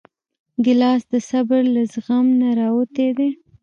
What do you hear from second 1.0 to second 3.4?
د صبر له زغم نه راوتی دی.